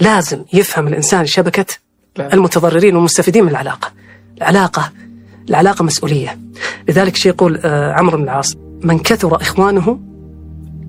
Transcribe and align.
لازم 0.00 0.44
يفهم 0.52 0.88
الإنسان 0.88 1.26
شبكة 1.26 1.66
المتضررين 2.18 2.96
والمستفيدين 2.96 3.44
من 3.44 3.50
العلاقة. 3.50 3.92
العلاقة 4.36 4.92
العلاقة 5.48 5.82
مسؤولية. 5.82 6.38
لذلك 6.88 7.16
شيء 7.16 7.32
يقول 7.32 7.60
آه، 7.64 7.92
عمرو 7.92 8.16
بن 8.16 8.24
العاص 8.24 8.56
من 8.82 8.98
كثر 8.98 9.36
إخوانه 9.36 10.00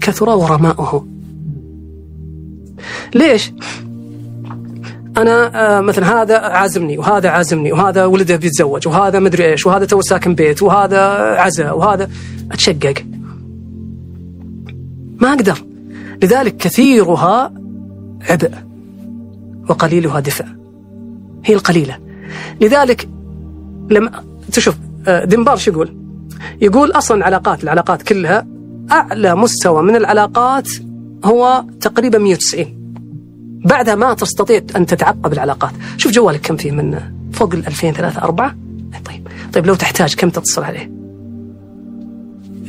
كثر 0.01 0.29
ورماؤه. 0.29 1.07
ليش؟ 3.15 3.51
أنا 5.17 5.51
آه، 5.77 5.81
مثلا 5.81 6.21
هذا 6.21 6.37
عازمني 6.37 6.97
وهذا 6.97 7.29
عازمني 7.29 7.71
وهذا 7.71 8.05
ولده 8.05 8.35
بيتزوج 8.35 8.87
وهذا 8.87 9.19
مدري 9.19 9.51
إيش 9.51 9.65
وهذا 9.65 9.85
تو 9.85 10.01
ساكن 10.01 10.35
بيت 10.35 10.61
وهذا 10.61 10.99
عزاء 11.39 11.77
وهذا 11.77 12.09
أتشقق. 12.51 13.05
ما 15.21 15.33
أقدر. 15.33 15.57
لذلك 16.23 16.57
كثيرها 16.57 17.53
عبء. 18.29 18.70
وقليلها 19.71 20.19
دفء. 20.19 20.45
هي 21.45 21.53
القليلة. 21.53 21.97
لذلك 22.61 23.09
لما 23.89 24.23
تشوف 24.51 24.75
آه، 25.07 25.25
دنبار 25.25 25.57
شو 25.57 25.71
يقول؟ 25.71 25.97
يقول 26.61 26.91
أصلا 26.91 27.17
العلاقات 27.17 27.63
العلاقات 27.63 28.01
كلها 28.01 28.47
أعلى 28.91 29.35
مستوى 29.35 29.83
من 29.83 29.95
العلاقات 29.95 30.69
هو 31.25 31.65
تقريبا 31.81 32.17
190 32.17 32.81
بعدها 33.65 33.95
ما 33.95 34.13
تستطيع 34.13 34.61
أن 34.75 34.85
تتعقب 34.85 35.33
العلاقات. 35.33 35.71
شوف 35.97 36.11
جوالك 36.11 36.41
كم 36.41 36.57
فيه 36.57 36.71
من 36.71 36.99
فوق 37.33 37.53
ال 37.53 37.67
2000 37.67 37.91
3 37.91 38.21
4 38.21 38.55
طيب 39.05 39.27
طيب 39.53 39.65
لو 39.65 39.75
تحتاج 39.75 40.15
كم 40.15 40.29
تتصل 40.29 40.63
عليه؟ 40.63 40.91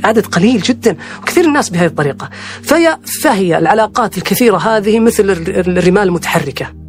عدد 0.05 0.27
قليل 0.27 0.61
جدا. 0.61 0.97
وكثير 1.23 1.45
الناس 1.45 1.71
بهذه 1.71 1.87
الطريقة. 1.87 2.31
فهي, 2.62 2.98
فهي 3.23 3.59
العلاقات 3.59 4.19
الكثيرة 4.19 4.57
هذه 4.57 5.01
مثل 5.01 5.31
الرمال 5.48 6.03
المتحركة. 6.03 6.82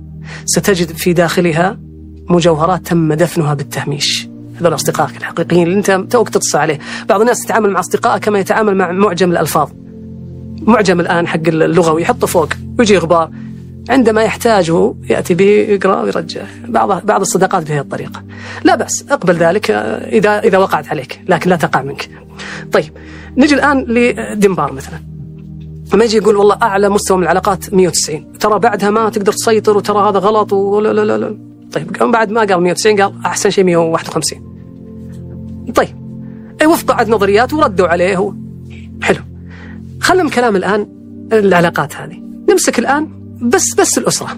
ستجد 0.46 0.92
في 0.92 1.14
داخلها 1.14 1.80
مجوهرات 2.30 2.88
تم 2.88 3.14
دفنها 3.14 3.54
بالتهميش. 3.54 4.28
هذول 4.60 4.74
أصدقائك 4.74 5.18
الحقيقيين 5.18 5.68
اللي 5.68 5.78
أنت 5.78 5.92
توك 6.12 6.30
تتصل 6.30 6.58
عليه. 6.58 6.80
بعض 7.10 7.22
الناس 7.22 7.46
تتعامل 7.46 7.70
مع 7.70 7.80
أصدقائه 7.80 8.20
كما 8.20 8.40
يتعامل 8.40 8.76
مع 8.76 8.92
معجم 8.92 9.32
الألفاظ. 9.32 9.70
معجم 10.62 11.00
الآن 11.00 11.28
حق 11.28 11.48
اللغوي 11.48 12.02
يحطه 12.02 12.28
فوق 12.28 12.54
ويجي 12.80 12.98
غبار. 12.98 13.32
عندما 13.90 14.24
يحتاجه 14.24 14.96
يأتي 15.10 15.34
به 15.34 15.46
يقرأ 15.46 16.02
ويرجع 16.02 16.42
بعض 16.68 17.06
بعض 17.06 17.22
الصداقات 17.22 17.68
بهذه 17.68 17.80
الطريقة. 17.80 18.24
لا 18.64 18.76
بأس 18.76 19.06
أقبل 19.12 19.34
ذلك 19.34 19.72
إذا 19.72 20.40
إذا 20.40 20.58
وقعت 20.58 20.88
عليك 20.88 21.22
لكن 21.28 21.50
لا 21.50 21.56
تقع 21.56 21.82
منك. 21.82 22.10
طيب 22.72 22.92
نجي 23.38 23.56
الآن 23.56 23.86
لدنبار 23.88 24.74
مثلا. 24.74 25.13
لما 25.94 26.04
يجي 26.06 26.18
يقول 26.18 26.36
والله 26.36 26.58
أعلى 26.62 26.90
مستوى 26.90 27.18
من 27.18 27.24
العلاقات 27.24 27.74
190 27.74 28.34
ترى 28.34 28.60
بعدها 28.60 28.90
ما 28.90 29.10
تقدر 29.10 29.32
تسيطر 29.32 29.78
وترى 29.78 30.10
هذا 30.10 30.20
غلط 30.20 30.54
ولا 30.54 30.94
لا 30.94 31.06
لا 31.06 31.18
لا 31.18 31.38
طيب 31.72 32.12
بعد 32.12 32.32
ما 32.32 32.40
قال 32.40 32.62
190 32.62 33.02
قال 33.02 33.14
أحسن 33.26 33.50
شيء 33.50 33.64
151 33.64 34.54
طيب 35.76 36.04
أي 36.62 36.68
وفق 36.68 36.92
عد 36.92 37.10
نظريات 37.10 37.54
وردوا 37.54 37.88
عليه 37.88 38.18
هو 38.18 38.34
حلو. 39.02 39.20
خلنا 40.02 40.30
كلام 40.30 40.56
الآن 40.56 40.88
العلاقات 41.34 41.96
هذه. 41.96 42.24
نمسك 42.50 42.80
الآن 42.80 43.10
بس 43.42 43.76
بس 43.76 43.98
الأسرة. 43.98 44.30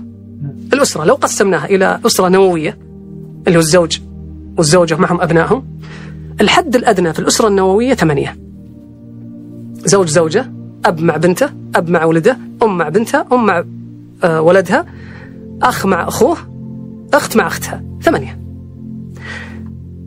الأسرة 0.74 1.04
لو 1.04 1.14
قسمناها 1.14 1.66
إلى 1.66 2.00
أسرة 2.06 2.30
نووية 2.30 2.78
اللي 3.48 3.58
هو 3.58 3.62
الزوج 3.62 4.00
والزوجة 4.58 4.96
معهم 4.96 5.22
أبنائهم 5.22 5.66
الحد 6.42 6.76
الأدنى 6.76 7.14
في 7.14 7.20
الأسرة 7.20 7.48
النووية 7.48 7.94
ثمانية. 7.94 8.38
زوج 9.86 10.08
زوجة 10.08 10.55
أب 10.86 11.02
مع 11.02 11.18
بنته 11.18 11.50
أب 11.76 11.90
مع 11.90 12.06
ولده 12.06 12.38
أم 12.64 12.78
مع 12.78 12.90
بنتها 12.90 13.26
أم 13.32 13.46
مع 13.46 13.64
آه، 14.24 14.42
ولدها 14.42 14.86
أخ 15.62 15.86
مع 15.86 16.08
أخوه 16.08 16.38
أخت 17.14 17.38
مع 17.38 17.48
أختها 17.48 17.84
ثمانية. 18.02 18.40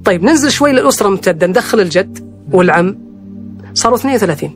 طيب 0.04 0.22
ننزل 0.24 0.50
شوي 0.50 0.72
للأسرة 0.72 1.06
الممتدة 1.06 1.46
ندخل 1.46 1.80
الجد 1.80 2.18
والعم. 2.52 2.98
صاروا 3.74 3.96
32 3.96 4.50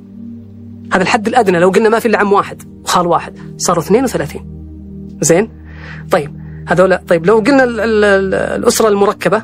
هذا 0.92 1.02
الحد 1.02 1.26
الأدنى 1.26 1.58
لو 1.58 1.70
قلنا 1.70 1.88
ما 1.88 1.98
في 1.98 2.08
إلا 2.08 2.18
عم 2.18 2.32
واحد 2.32 2.62
وخال 2.84 3.06
واحد. 3.06 3.38
صاروا 3.58 3.82
32 3.82 4.42
زين؟ 5.20 5.48
طيب 6.10 6.36
هذول 6.68 6.98
طيب 6.98 7.26
لو 7.26 7.38
قلنا 7.38 7.64
ال 7.64 7.80
ال 7.80 8.04
ال 8.04 8.34
الأسرة 8.34 8.88
المركبة 8.88 9.42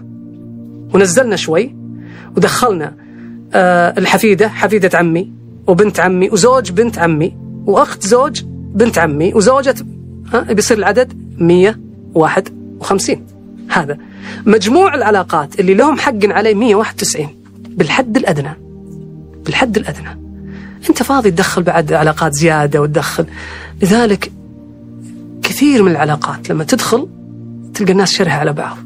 ونزلنا 0.94 1.36
شوي 1.36 1.76
ودخلنا 2.36 2.96
آه 3.54 3.94
الحفيدة 3.98 4.48
حفيدة 4.48 4.98
عمي. 4.98 5.37
وبنت 5.68 6.00
عمي 6.00 6.30
وزوج 6.30 6.70
بنت 6.70 6.98
عمي 6.98 7.36
وأخت 7.66 8.06
زوج 8.06 8.42
بنت 8.74 8.98
عمي 8.98 9.34
وزوجة 9.34 9.74
ها 10.32 10.40
بيصير 10.40 10.78
العدد 10.78 11.12
151 11.38 13.26
هذا 13.68 13.98
مجموع 14.46 14.94
العلاقات 14.94 15.60
اللي 15.60 15.74
لهم 15.74 15.98
حق 15.98 16.24
عليه 16.24 16.54
191 16.54 17.28
بالحد 17.68 18.16
الأدنى 18.16 18.68
بالحد 19.48 19.76
الأدنى. 19.76 20.18
أنت 20.88 21.02
فاضي 21.02 21.30
تدخل 21.30 21.62
بعد 21.62 21.92
علاقات 21.92 22.34
زيادة 22.34 22.82
وتدخل. 22.82 23.26
لذلك 23.82 24.32
كثير 25.42 25.82
من 25.82 25.90
العلاقات 25.90 26.50
لما 26.50 26.64
تدخل 26.64 27.08
تلقى 27.74 27.92
الناس 27.92 28.12
شرها 28.12 28.32
على 28.32 28.52
بعض. 28.52 28.76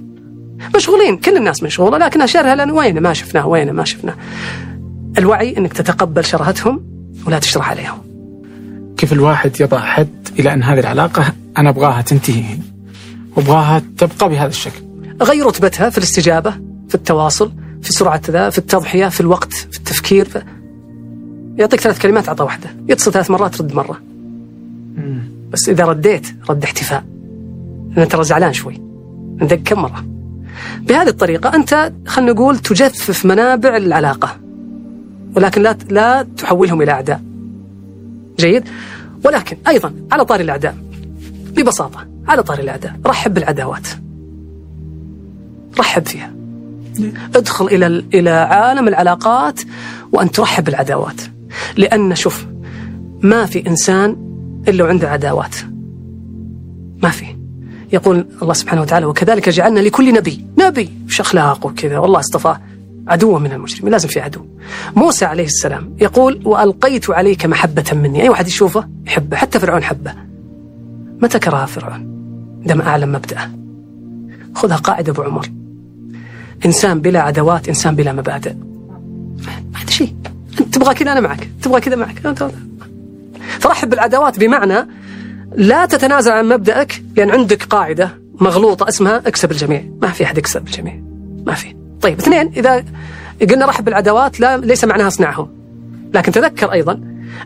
مشغولين 0.76 1.16
كل 1.16 1.37
الناس 1.37 1.62
مشغولة 1.62 1.99
لكنها 1.99 2.26
شرها 2.26 2.54
لأن 2.54 2.70
وين 2.70 3.00
ما 3.00 3.12
شفناه 3.12 3.49
وين 3.49 3.70
ما 3.70 3.84
شفناه. 3.84 4.14
الوعي 5.18 5.56
أنك 5.58 5.72
تتقبل 5.72 6.24
شرهتهم 6.24 6.80
ولا 7.26 7.38
تشرح 7.38 7.70
عليهم. 7.70 7.98
كيف 8.96 9.12
الواحد 9.12 9.60
يضع 9.60 9.80
حد 9.80 10.28
إلى 10.38 10.52
أن 10.52 10.62
هذه 10.62 10.80
العلاقة 10.80 11.32
أنا 11.58 11.68
أبغاها 11.68 12.02
تنتهي؟ 12.02 12.58
وأبغاها 13.36 13.82
تبقى 13.98 14.28
بهذا 14.28 14.48
الشكل. 14.48 14.82
غير 15.22 15.46
رتبتها 15.46 15.90
في 15.90 15.98
الاستجابة 15.98 16.50
في 16.88 16.94
التواصل 16.94 17.52
في 17.82 17.92
سرعة 17.92 18.20
ذا 18.30 18.50
في 18.50 18.58
التضحية 18.58 19.08
في 19.08 19.20
الوقت 19.20 19.52
في 19.52 19.78
التفكير 19.78 20.24
في 20.24 20.42
يعطيك 21.56 21.80
ثلاث 21.80 21.98
كلمات 21.98 22.28
عطى 22.28 22.44
واحدة. 22.44 22.70
يتصل 22.88 23.12
ثلاث 23.12 23.30
مرات 23.30 23.60
رد 23.60 23.74
مرة. 23.74 24.00
بس 25.50 25.68
إذا 25.68 25.84
رديت 25.84 26.26
رد 26.50 26.64
احتفاء. 26.64 27.04
لأن 27.96 28.08
ترى 28.08 28.24
زعلان 28.24 28.52
شوي. 28.52 28.80
ندق 29.42 29.56
كم 29.56 29.82
مرة؟ 29.82 30.04
بهذه 30.80 31.08
الطريقة 31.08 31.54
أنت 31.54 31.92
خلينا 32.06 32.32
نقول 32.32 32.58
تجفف 32.58 33.26
منابع 33.26 33.76
العلاقة. 33.76 34.41
ولكن 35.37 35.62
لا 35.62 35.76
لا 35.91 36.26
تحولهم 36.37 36.82
إلى 36.82 36.93
أعداء. 36.93 37.22
جيد؟ 38.38 38.65
ولكن 39.25 39.56
أيضا 39.69 39.94
على 40.12 40.25
طاري 40.25 40.43
الأعداء 40.43 40.76
ببساطة 41.56 42.06
على 42.28 42.43
طاري 42.43 42.62
الأعداء 42.62 43.00
رحب 43.06 43.34
بالعداوات. 43.34 43.87
رحب 45.78 46.06
فيها. 46.06 46.32
ادخل 47.34 47.66
إلى 47.66 48.04
إلى 48.15 48.31
عالم 48.31 48.88
العلاقات 48.88 49.60
وأن 50.12 50.31
ترحب 50.31 50.65
بالعداوات. 50.65 51.20
لأن 51.76 52.14
شوف 52.14 52.47
ما 53.22 53.47
في 53.47 53.66
إنسان 53.66 54.16
إلا 54.69 54.84
وعنده 54.84 55.10
عداوات. 55.10 55.54
ما 57.03 57.09
في. 57.10 57.26
يقول 57.93 58.26
الله 58.43 58.54
سبحانه 58.54 58.82
وتعالى 58.82 59.06
وكذلك 59.06 59.49
جعلنا 59.49 59.81
لكل 59.81 60.12
نبي 60.12 60.47
نبي 60.59 60.91
وش 61.06 61.20
أخلاقه 61.20 61.66
وكذا. 61.66 61.99
والله 61.99 62.20
اصطفاه. 62.20 62.60
عدوا 63.08 63.38
من 63.38 63.52
المجرمين 63.52 63.92
لازم 63.92 64.08
في 64.08 64.20
عدو. 64.20 64.46
موسى 64.96 65.24
عليه 65.24 65.44
السلام 65.44 65.96
يقول 66.00 66.40
وألقيت 66.44 67.10
عليك 67.10 67.46
محبة 67.46 67.84
مني. 67.92 68.22
أي 68.22 68.28
واحد 68.28 68.46
يشوفه 68.46 68.88
يحبه 69.06 69.36
حتى 69.36 69.58
فرعون 69.60 69.82
حبه. 69.82 70.14
متى 71.22 71.38
كره 71.38 71.64
فرعون؟ 71.64 72.12
عندما 72.60 72.86
أعلم 72.86 73.12
مبدأه. 73.12 73.50
خذها 74.54 74.76
قاعدة 74.76 75.12
أبو 75.12 75.22
عمر. 75.22 75.46
إنسان 76.66 77.00
بلا 77.00 77.20
عدوات 77.20 77.68
إنسان 77.68 77.96
بلا 77.96 78.12
مبادئ. 78.12 78.54
ما 79.72 79.78
عندي 79.78 79.92
شيء. 79.92 80.14
أنت 80.60 80.74
تبغى 80.74 80.94
كذا 80.94 81.12
أنا 81.12 81.20
معك. 81.20 81.48
تبغى 81.62 81.80
كذا 81.80 81.96
معك. 81.96 82.36
فرحب 83.60 83.90
بالعداوات 83.90 84.38
بمعنى 84.38 84.88
لا 85.56 85.86
تتنازل 85.86 86.32
عن 86.32 86.48
مبدأك 86.48 87.02
لأن 87.16 87.30
عندك 87.30 87.62
قاعدة 87.62 88.10
مغلوطة 88.40 88.88
اسمها 88.88 89.22
اكسب 89.26 89.50
الجميع. 89.50 89.84
ما 90.02 90.08
في 90.08 90.25
أحد 90.25 90.38
يكسب 90.38 90.66
الجميع. 90.66 91.00
ما 91.46 91.54
في. 91.54 91.81
طيب 92.02 92.19
اثنين 92.19 92.52
إذا 92.56 92.84
قلنا 93.50 93.66
رحب 93.66 93.84
بالعداوات 93.84 94.40
لا 94.40 94.56
ليس 94.56 94.84
معناها 94.84 95.08
اصنعهم 95.08 95.49
لكن 96.14 96.32
تذكر 96.32 96.72
أيضا 96.72 97.00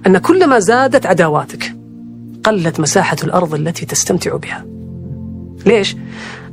أن 0.06 0.18
كلما 0.18 0.58
زادت 0.58 1.06
عداواتك 1.06 1.72
قلت 2.44 2.80
مساحة 2.80 3.16
الأرض 3.24 3.54
التي 3.54 3.86
تستمتع 3.86 4.36
بها. 4.36 4.64
ليش؟ 5.66 5.96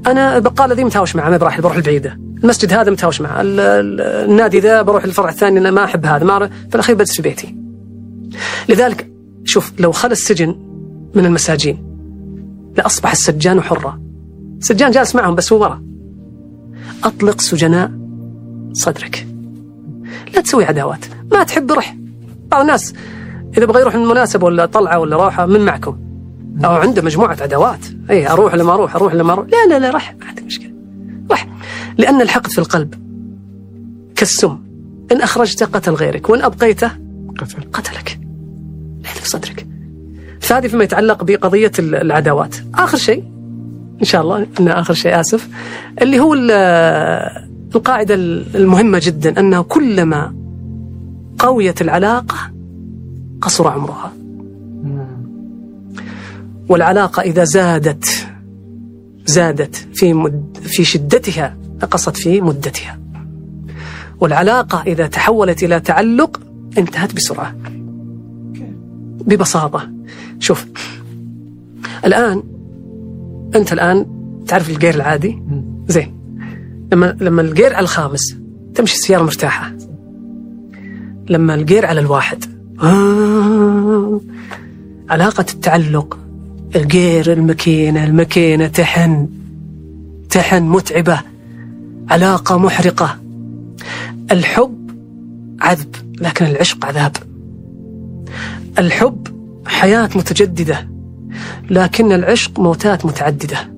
أنا 0.07 0.38
البقالة 0.38 0.75
ذي 0.75 0.83
متهاوش 0.83 1.15
معها 1.15 1.29
ما 1.29 1.38
بروح 1.38 1.61
بروح 1.61 1.75
البعيدة. 1.75 2.19
المسجد 2.44 2.73
هذا 2.73 2.91
متهاوش 2.91 3.21
معه. 3.21 3.41
النادي 3.41 4.59
ذا 4.59 4.81
بروح 4.81 5.03
الفرع 5.03 5.29
الثاني 5.29 5.59
أنا 5.59 5.71
ما 5.71 5.83
أحب 5.83 6.05
هذا 6.05 6.23
ما 6.23 6.47
في 6.47 6.75
الأخير 6.75 6.95
بجلس 6.95 7.15
في 7.15 7.21
بيتي. 7.21 7.55
لذلك 8.69 9.09
شوف 9.45 9.71
لو 9.79 9.91
خلى 9.91 10.11
السجن 10.11 10.55
من 11.15 11.25
المساجين 11.25 11.83
لأصبح 12.77 13.11
السجان 13.11 13.61
حرا 13.61 14.01
السجان 14.59 14.91
جالس 14.91 15.15
معهم 15.15 15.35
بس 15.35 15.53
هو 15.53 15.61
ورا 15.61 15.92
أطلق 17.03 17.41
سجناء 17.41 17.91
صدرك. 18.73 19.27
لا 20.33 20.41
تسوي 20.41 20.65
عداوات. 20.65 21.05
ما 21.31 21.44
تحب 21.44 21.71
روح. 21.71 21.95
بعض 22.47 22.61
الناس 22.61 22.94
إذا 23.57 23.65
بغى 23.65 23.81
يروح 23.81 23.95
المناسبة 23.95 24.45
ولا 24.45 24.65
طلعة 24.65 25.00
ولا 25.00 25.15
روحة 25.15 25.45
من 25.45 25.65
معكم. 25.65 25.97
أو 26.65 26.71
عنده 26.71 27.01
مجموعة 27.01 27.38
عداوات. 27.41 27.79
اي 28.09 28.27
أروح 28.27 28.55
لما 28.55 28.73
أروح 28.73 28.95
أروح 28.95 29.13
لما 29.13 29.33
أروح. 29.33 29.47
لا 29.47 29.67
لا 29.67 29.79
لا 29.79 29.89
رح 29.89 30.15
ما 30.19 30.25
عندك 30.25 30.44
مشكلة. 30.44 30.73
رح 31.31 31.47
لأن 31.97 32.21
الحقد 32.21 32.51
في 32.51 32.57
القلب. 32.57 32.94
كالسم. 34.15 34.57
إن 35.11 35.21
اخرجته 35.21 35.65
قتل 35.65 35.91
غيرك. 35.91 36.29
وإن 36.29 36.41
ابقيته 36.41 36.91
قتل. 37.38 37.71
قتلك. 37.73 38.19
لا 39.03 39.09
في 39.09 39.29
صدرك. 39.29 39.67
فهذه 40.41 40.67
فيما 40.67 40.83
يتعلق 40.83 41.23
بقضية 41.23 41.71
العداوات. 41.79 42.55
آخر 42.75 42.97
شيء 42.97 43.23
إن 44.03 44.07
شاء 44.07 44.21
الله. 44.21 44.47
ان 44.59 44.67
آخر 44.67 44.94
شيء 44.94 45.19
آسف. 45.19 45.50
اللي 46.01 46.19
هو 46.19 46.33
ال- 46.33 46.51
القاعدة 47.75 48.15
المهمة 48.55 49.00
جدا 49.03 49.39
انه 49.39 49.61
كلما 49.61 50.35
قويت 51.39 51.81
العلاقة 51.81 52.35
قصر 53.41 53.67
عمرها. 53.67 54.11
والعلاقة 56.69 57.21
إذا 57.21 57.44
زادت 57.44 58.27
زادت 59.25 59.75
في 59.94 60.13
مد 60.13 60.57
في 60.61 60.83
شدتها 60.83 61.57
نقصت 61.83 62.17
في 62.17 62.41
مدتها. 62.41 63.00
والعلاقة 64.19 64.83
إذا 64.88 65.07
تحولت 65.07 65.63
إلى 65.63 65.79
تعلق 65.79 66.39
انتهت 66.77 67.13
بسرعة. 67.15 67.55
ببساطة. 69.25 69.89
شوف 70.39 70.65
الآن 72.05 72.44
أنت 73.55 73.73
الآن 73.73 74.05
تعرف 74.47 74.69
الجير 74.69 74.95
العادي؟ 74.95 75.44
زين. 75.88 76.15
لما 76.91 77.17
لما 77.21 77.41
الجير 77.41 77.73
على 77.73 77.83
الخامس 77.83 78.38
تمشي 78.75 78.95
السيارة 78.95 79.23
مرتاحة. 79.23 79.73
لما 81.29 81.55
الجير 81.55 81.85
على 81.85 82.00
الواحد. 82.00 82.45
آه. 82.83 84.21
علاقة 85.09 85.45
التعلق. 85.53 86.19
الجير 86.75 87.33
الماكينة 87.33 88.03
الماكينة 88.03 88.67
تحن. 88.67 89.29
تحن 90.29 90.63
متعبة. 90.63 91.21
علاقة 92.09 92.57
محرقة. 92.57 93.17
الحب 94.31 94.91
عذب 95.61 95.95
لكن 96.21 96.45
العشق 96.45 96.85
عذاب. 96.85 97.17
الحب 98.79 99.27
حياة 99.65 100.09
متجددة. 100.15 100.92
لكن 101.69 102.12
العشق 102.12 102.59
موتات 102.59 103.06
متعددة. 103.06 103.74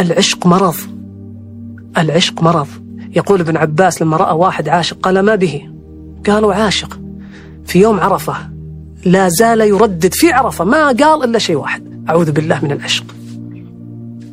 العشق 0.00 0.46
مرض. 0.46 0.76
العشق 1.98 2.42
مرض. 2.42 2.68
يقول 3.16 3.40
ابن 3.40 3.56
عباس 3.56 4.02
لما 4.02 4.16
رأى 4.16 4.36
واحد 4.36 4.68
عاشق 4.68 4.98
قال 4.98 5.20
ما 5.20 5.34
به؟ 5.34 5.70
قالوا 6.26 6.54
عاشق. 6.54 7.00
في 7.66 7.80
يوم 7.80 8.00
عرفة 8.00 8.34
لا 9.04 9.28
زال 9.28 9.60
يردد 9.60 10.14
في 10.14 10.32
عرفة 10.32 10.64
ما 10.64 10.86
قال 10.86 11.24
إلا 11.24 11.38
شيء 11.38 11.56
واحد. 11.56 12.04
أعوذ 12.08 12.32
بالله 12.32 12.64
من 12.64 12.72
العشق. 12.72 13.04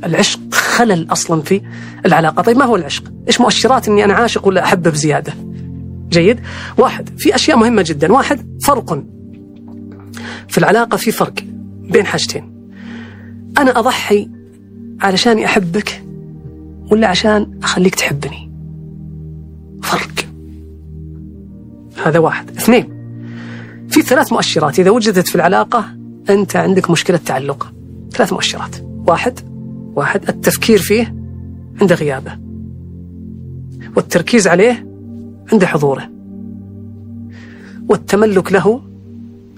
العشق 0.03 0.39
خلل 0.51 1.07
أصلا 1.11 1.41
في 1.41 1.61
العلاقة. 2.05 2.41
طيب 2.41 2.57
ما 2.57 2.65
هو 2.65 2.75
العشق؟ 2.75 3.03
إيش 3.27 3.41
مؤشرات 3.41 3.87
إني 3.87 4.03
أنا 4.03 4.13
عاشق 4.13 4.47
ولا 4.47 4.63
احبه 4.63 4.89
بزيادة؟ 4.89 5.33
جيد. 6.09 6.39
واحد 6.77 7.09
في 7.17 7.35
أشياء 7.35 7.57
مهمة 7.57 7.81
جدا. 7.87 8.11
واحد 8.11 8.59
فرق. 8.63 9.03
في 10.47 10.57
العلاقة 10.57 10.97
في 10.97 11.11
فرق. 11.11 11.33
بين 11.89 12.05
حاجتين. 12.05 12.53
أنا 13.57 13.79
أضحي 13.79 14.29
علشان 15.01 15.43
أحبك 15.43 16.03
ولا 16.91 17.07
عشان 17.07 17.59
أخليك 17.63 17.95
تحبني. 17.95 18.51
فرق. 19.83 20.25
هذا 22.05 22.19
واحد. 22.19 22.49
اثنين 22.49 22.89
في 23.89 24.01
ثلاث 24.01 24.33
مؤشرات. 24.33 24.79
إذا 24.79 24.89
وجدت 24.89 25.27
في 25.27 25.35
العلاقة 25.35 25.85
أنت 26.29 26.55
عندك 26.55 26.89
مشكلة 26.89 27.17
تعلق. 27.17 27.73
ثلاث 28.11 28.33
مؤشرات. 28.33 28.75
واحد 29.07 29.39
واحد 29.95 30.29
التفكير 30.29 30.77
فيه 30.77 31.15
عند 31.81 31.93
غيابة. 31.93 32.37
والتركيز 33.95 34.47
عليه 34.47 34.87
عند 35.51 35.65
حضوره. 35.65 36.09
والتملك 37.89 38.53
له 38.53 38.81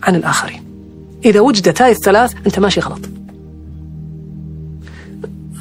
عن 0.04 0.16
الآخرين. 0.16 0.71
إذا 1.26 1.40
وجدت 1.40 1.82
هاي 1.82 1.92
الثلاث 1.92 2.34
أنت 2.46 2.60
ماشي 2.60 2.80
غلط. 2.80 3.00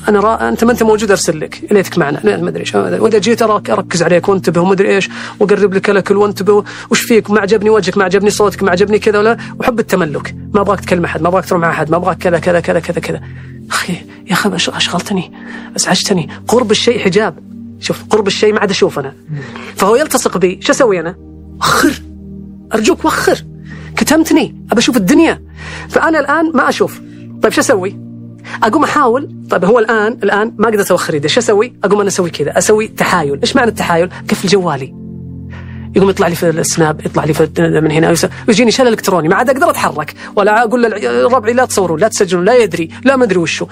أنا 0.09 0.21
را... 0.21 0.49
أنت 0.49 0.65
ما 0.65 0.73
أنت 0.73 0.83
موجود 0.83 1.11
أرسل 1.11 1.41
لك. 1.41 1.73
ليتك 1.73 1.99
معنا. 1.99 2.21
لا 2.25 2.37
ما 2.37 2.49
أدري 2.49 2.61
إيش 2.61 2.75
وإذا 2.75 3.19
جيت 3.19 3.43
أراك 3.43 3.71
أركز 3.71 4.03
عليك 4.03 4.29
وانتبه 4.29 4.61
وما 4.61 4.73
أدري 4.73 4.95
إيش. 4.95 5.09
وأقرب 5.41 5.75
لك 5.75 5.91
الأكل 5.91 6.17
وانتبه. 6.17 6.65
وش 6.91 7.01
فيك؟ 7.01 7.31
ما 7.31 7.41
عجبني 7.41 7.71
وجهك 7.71 7.99
ما 7.99 8.05
عجبني 8.05 8.31
صوتك 8.31 8.63
ما 8.63 8.71
عجبني 8.71 8.99
كذا 8.99 9.19
ولا. 9.19 9.37
وحب 9.59 9.79
التملك. 9.79 10.35
ما 10.55 10.61
أبغاك 10.61 10.81
تكلم 10.81 11.05
أحد 11.05 11.23
ما 11.23 11.29
أبغاك 11.29 11.45
تروح 11.45 11.61
مع 11.61 11.71
أحد 11.71 11.91
ما 11.91 11.97
أبغاك 11.97 12.19
كذا 12.19 12.39
كذا 12.39 12.61
كذا 12.61 12.81
كذا 12.81 13.01
كذا. 13.01 13.21
أخي 13.71 13.93
يا 14.27 14.33
أخي 14.33 14.57
أشغلتني. 14.57 15.33
أزعجتني. 15.77 16.29
قرب 16.49 16.71
الشيء 16.71 16.99
حجاب. 16.99 17.39
شوف 17.81 18.05
قرب 18.11 18.27
الشيء 18.27 18.53
ما 18.53 18.61
عاد 18.61 18.71
أشوف 18.71 18.99
أنا. 18.99 19.15
فهو 19.77 19.97
يلتصق 19.97 20.39
بي. 20.39 20.59
شو 20.63 20.73
أسوي 20.73 21.01
أنا؟ 21.01 21.17
وخر 21.61 22.03
أرجوك 22.75 23.05
وخر 23.05 23.45
كتمتني. 23.97 24.65
ابى 24.73 24.79
أشوف 24.79 24.97
الدنيا. 24.97 25.43
فأنا 25.89 26.21
الآن 26.21 26.53
ما 26.55 26.69
أشوف. 26.69 27.01
طيب 27.43 27.53
شو 27.53 27.61
أسوي؟ 27.61 27.97
أقوم 28.63 28.85
أحاول. 28.85 29.37
طيب 29.51 29.65
هو 29.65 29.79
الآن 29.79 30.19
الآن 30.23 30.53
ما 30.59 30.67
قدرت 30.67 30.91
اوخر 30.91 31.15
يدي 31.15 31.29
شو 31.29 31.41
أسوي؟ 31.41 31.73
أقوم 31.85 32.01
أنا 32.01 32.09
أسوي 32.09 32.31
كذا. 32.31 32.59
أسوي 32.59 32.89
تحايل، 32.89 33.41
إيش 33.41 33.57
معنى 33.57 33.69
التحايل؟ 33.69 34.11
قفل 34.31 34.49
جوالي 34.49 34.95
يقوم 35.97 36.11
يطلع 36.11 36.29
لي 36.29 36.35
في 36.35 36.51
السناب 36.51 37.07
يطلع 37.07 37.25
لي 37.25 37.35
في 37.35 37.49
من 37.59 37.91
هنا 37.91 38.15
ويجيني 38.49 38.71
شلل 38.71 38.89
إلكتروني. 38.89 39.29
ما 39.29 39.35
عاد 39.35 39.51
أقدر 39.51 39.71
أتحرك. 39.71 40.15
ولا 40.37 40.63
أقول 40.63 40.83
لربعي 40.83 41.53
لا 41.53 41.65
تصورون 41.65 42.01
لا 42.01 42.09
تسجلون 42.09 42.45
لا 42.45 42.57
يدري 42.57 42.89
لا 43.05 43.17
ما 43.17 43.25
أدري 43.25 43.39
وشو. 43.39 43.67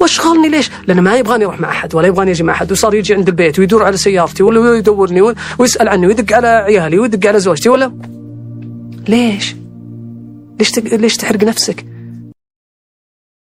واشغلني 0.00 0.48
ليش؟ 0.48 0.70
لأنه 0.86 1.02
ما 1.02 1.16
يبغاني 1.16 1.44
أروح 1.44 1.60
مع 1.60 1.68
أحد 1.68 1.94
ولا 1.94 2.06
يبغاني 2.06 2.30
أجي 2.30 2.42
مع 2.42 2.52
أحد. 2.52 2.72
وصار 2.72 2.94
يجي 2.94 3.14
عند 3.14 3.28
البيت 3.28 3.58
ويدور 3.58 3.84
على 3.84 3.96
سيارتي 3.96 4.42
ولا 4.42 4.76
يدورني 4.76 5.34
ويسأل 5.58 5.88
عني 5.88 6.06
ويدق 6.06 6.36
على 6.36 6.48
عيالي 6.48 6.98
ويدق 6.98 7.28
على 7.28 7.40
زوجتي 7.40 7.68
ولا 7.68 8.17
ليش؟ 9.08 9.56
ليش 10.60 10.78
ليش 10.78 11.16
تحرق 11.16 11.44
نفسك؟ 11.44 11.84